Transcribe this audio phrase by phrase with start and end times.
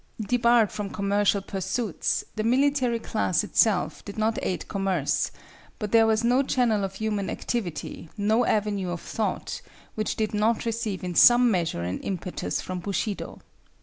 [0.19, 5.29] Debarred from commercial pursuits, the military class itself did not aid commerce;
[5.77, 9.61] but there was no channel of human activity, no avenue of thought,
[9.93, 13.41] which did not receive in some measure an impetus from Bushido.